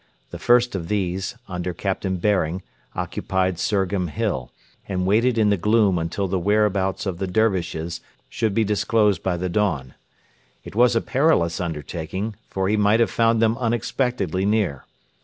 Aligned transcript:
The 0.31 0.39
first 0.39 0.73
of 0.73 0.87
these, 0.87 1.35
under 1.47 1.75
Captain 1.75 2.17
Baring, 2.17 2.63
occupied 2.95 3.59
Surgham 3.59 4.07
Hill, 4.07 4.51
and 4.89 5.05
waited 5.05 5.37
in 5.37 5.51
the 5.51 5.57
gloom 5.57 5.99
until 5.99 6.27
the 6.27 6.39
whereabouts 6.39 7.05
of 7.05 7.19
the 7.19 7.27
Dervishes 7.27 8.01
should 8.27 8.55
be 8.55 8.63
disclosed 8.63 9.21
by 9.21 9.37
the 9.37 9.47
dawn. 9.47 9.93
It 10.63 10.73
was 10.75 10.95
a 10.95 11.01
perilous 11.01 11.61
undertaking, 11.61 12.35
for 12.49 12.67
he 12.67 12.77
might 12.77 12.99
have 12.99 13.11
found 13.11 13.43
them 13.43 13.55
unexpectedly 13.59 14.43
near. 14.43 14.85